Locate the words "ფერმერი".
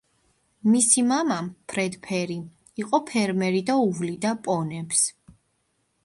3.09-3.61